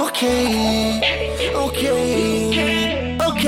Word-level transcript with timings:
ok, 0.00 0.22
ok, 1.54 1.82
ok. 3.26 3.44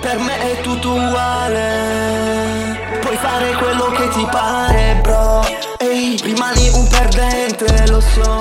Per 0.00 0.18
me 0.18 0.52
è 0.52 0.60
tutto 0.60 0.90
uguale. 0.92 2.78
Puoi 3.00 3.16
fare 3.16 3.52
quello 3.54 3.86
che 3.96 4.08
ti 4.10 4.26
pare, 4.30 4.98
bro. 5.02 5.42
Ehi, 5.78 6.20
rimani 6.22 6.68
un 6.74 6.86
perdente, 6.88 7.86
lo 7.88 8.00
so. 8.00 8.40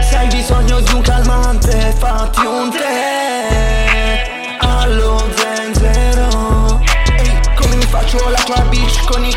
Se 0.00 0.16
hai 0.16 0.26
bisogno 0.26 0.80
di 0.80 0.92
un 0.92 1.00
calmante, 1.00 1.94
fatti 1.96 2.44
un 2.44 2.70
tè. 2.70 4.56
Allo 4.58 5.24
zenzero. 5.36 6.80
Ehi, 7.16 7.40
come 7.54 7.76
mi 7.76 7.86
faccio 7.86 8.28
la 8.28 8.42
tua 8.44 8.60
bitch 8.62 9.04
con 9.06 9.24
i 9.24 9.32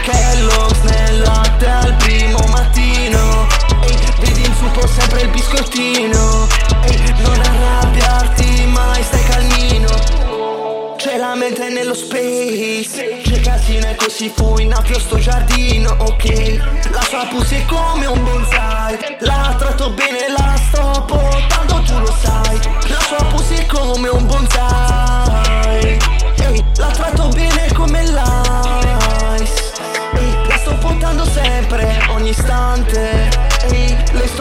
Mente 11.51 11.69
nello 11.69 11.93
space. 11.93 13.19
C'è 13.23 13.41
casino 13.41 13.85
e 13.89 13.95
così 13.95 14.31
fu 14.33 14.57
in 14.59 14.71
affio 14.71 14.97
sto 14.97 15.17
giardino, 15.17 15.89
ok. 15.99 16.89
La 16.91 17.01
sua 17.01 17.27
pussy 17.29 17.57
è 17.57 17.65
come 17.65 18.05
un 18.05 18.23
bonsai. 18.23 18.97
La 19.19 19.53
tratto 19.57 19.89
bene, 19.89 20.29
la 20.29 20.55
sto 20.69 21.03
portando, 21.05 21.81
tu 21.81 21.99
lo 21.99 22.15
sai. 22.21 22.57
La 22.87 22.99
sua 23.01 23.25
pussy 23.25 23.55
è 23.55 23.65
come 23.65 24.07
un 24.07 24.25
bonsai. 24.25 25.97
Ehi, 26.37 26.63
La 26.77 26.87
tratto 26.87 27.27
bene 27.27 27.67
come 27.73 28.01
l'ice. 28.01 29.73
La 30.47 30.57
sto 30.57 30.73
portando 30.75 31.25
sempre, 31.25 31.99
ogni 32.11 32.29
istante 32.29 33.30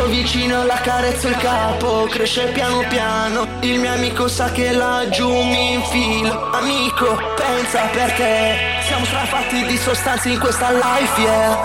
sto 0.00 0.06
vicino, 0.08 0.64
la 0.64 0.80
carezzo 0.80 1.28
il 1.28 1.36
capo 1.36 2.06
Cresce 2.08 2.46
piano 2.52 2.82
piano. 2.88 3.46
Il 3.60 3.78
mio 3.78 3.92
amico 3.92 4.28
sa 4.28 4.50
che 4.50 4.72
laggiù 4.72 5.28
mi 5.28 5.74
infilo. 5.74 6.50
Amico, 6.52 7.18
pensa 7.36 7.82
per 7.92 8.10
te. 8.12 8.56
Siamo 8.86 9.04
strafatti 9.04 9.66
di 9.66 9.76
sostanze 9.76 10.30
in 10.30 10.38
questa 10.38 10.70
life, 10.70 11.20
yeah. 11.20 11.58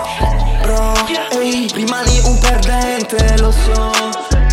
Bro, 0.60 0.94
ehi, 1.40 1.70
rimani 1.74 2.20
un 2.24 2.38
perdente, 2.38 3.38
lo 3.38 3.50
so 3.50 4.45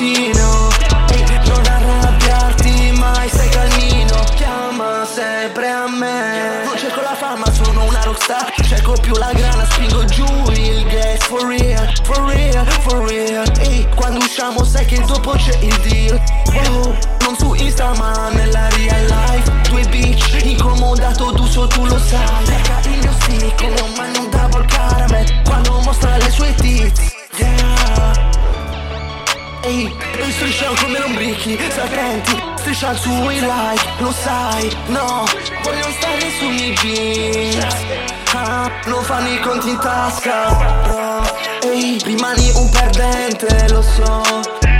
Ehi, 0.00 0.30
non 0.32 1.66
arrabbiarti 1.66 2.92
mai, 2.98 3.28
stai 3.28 3.48
calmino 3.48 4.22
Chiama 4.36 5.04
sempre 5.04 5.68
a 5.68 5.88
me. 5.88 6.62
Non 6.64 6.76
cerco 6.78 7.00
la 7.00 7.16
fama, 7.16 7.50
sono 7.50 7.82
una 7.84 8.02
rockstar. 8.04 8.54
Cerco 8.62 8.92
più 9.00 9.12
la 9.14 9.32
grana, 9.32 9.64
spingo 9.64 10.04
giù 10.04 10.24
il 10.52 10.86
gas. 10.86 11.24
For 11.24 11.44
real, 11.44 11.92
for 12.04 12.20
real, 12.26 12.64
for 12.82 13.08
real. 13.08 13.44
Ehi, 13.58 13.88
quando 13.96 14.18
usciamo 14.18 14.62
sai 14.62 14.84
che 14.84 15.00
dopo 15.00 15.32
c'è 15.32 15.58
il 15.62 15.76
deal. 15.80 16.22
Oh, 16.68 16.96
non 17.22 17.36
su 17.36 17.54
Insta 17.54 17.92
ma 17.96 18.28
nella 18.30 18.68
real 18.68 19.04
life. 19.06 19.50
Due 19.68 19.82
bitch, 19.88 20.27
lombrichi, 31.38 31.58
serpenti 31.70 32.42
Strisciamo 32.56 32.96
sui 32.96 33.40
like, 33.40 33.92
lo 33.98 34.12
sai, 34.12 34.76
no 34.86 35.24
Voglio 35.62 35.90
stare 35.98 36.30
sui 36.38 36.48
miei 36.48 36.74
jeans. 36.74 37.76
Ah, 38.34 38.70
Non 38.86 39.02
fanno 39.02 39.28
i 39.28 39.40
conti 39.40 39.70
in 39.70 39.78
tasca, 39.78 40.54
bro. 40.82 41.70
Ehi, 41.70 42.00
rimani 42.04 42.50
un 42.54 42.68
perdente, 42.70 43.68
lo 43.70 43.82
so. 43.82 44.22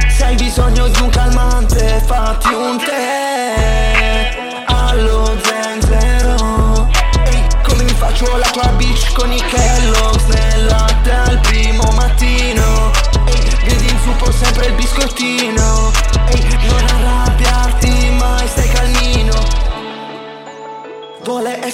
Se 0.08 0.24
hai 0.24 0.34
bisogno 0.36 0.88
di 0.88 1.00
un 1.00 1.08
calmante, 1.08 2.02
fatti 2.06 2.52
un 2.52 2.78
tè. 2.78 4.64
Allo 4.66 5.36
zenzero. 5.42 6.88
Ehi, 7.24 7.46
come 7.62 7.82
mi 7.84 7.94
faccio 7.94 8.36
la 8.36 8.48
tua 8.50 8.68
bitch 8.76 9.12
con 9.14 9.32
i 9.32 9.40
Kellogg's 9.40 9.57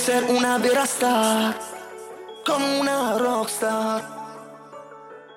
essere 0.04 0.30
una 0.32 0.58
vera 0.58 0.84
star 0.84 1.56
Come 2.44 2.78
una 2.78 3.16
rockstar. 3.16 4.04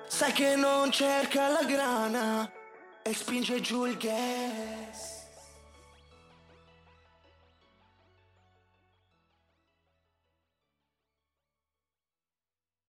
Sai 0.06 0.32
che 0.32 0.56
non 0.56 0.90
cerca 0.90 1.48
la 1.48 1.64
grana 1.64 2.50
E 3.02 3.14
spinge 3.14 3.62
giù 3.62 3.86
il 3.86 3.96
gas 3.96 5.17